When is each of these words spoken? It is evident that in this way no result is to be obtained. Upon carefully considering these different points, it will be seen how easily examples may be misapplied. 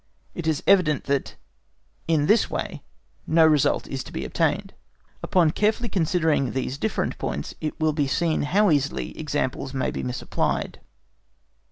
It 0.33 0.47
is 0.47 0.63
evident 0.65 1.03
that 1.03 1.35
in 2.07 2.25
this 2.25 2.49
way 2.49 2.81
no 3.27 3.45
result 3.45 3.85
is 3.87 4.03
to 4.05 4.11
be 4.11 4.25
obtained. 4.25 4.73
Upon 5.21 5.51
carefully 5.51 5.89
considering 5.89 6.53
these 6.53 6.79
different 6.79 7.19
points, 7.19 7.53
it 7.61 7.79
will 7.79 7.93
be 7.93 8.07
seen 8.07 8.41
how 8.41 8.71
easily 8.71 9.15
examples 9.15 9.75
may 9.75 9.91
be 9.91 10.01
misapplied. 10.01 10.79